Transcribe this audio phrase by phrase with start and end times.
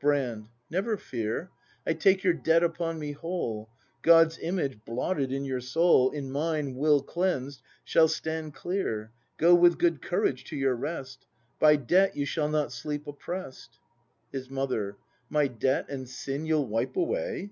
[0.00, 0.48] Brand.
[0.70, 1.50] Never fear;
[1.86, 3.68] I take your debt upon me whole.
[4.00, 9.12] God's image, blotted in your soul, In mine, Will cleansed, shall stand clear.
[9.36, 11.26] Go with good courage to your rest.
[11.60, 13.76] By debt you shall not sleep oppress'd.
[14.32, 14.96] His Mother.
[15.28, 17.50] My debt and sin you'll wipe away?